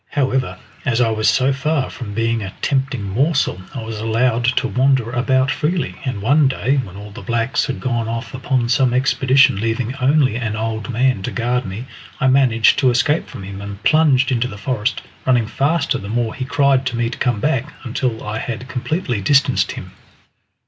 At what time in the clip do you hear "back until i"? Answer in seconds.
17.39-18.39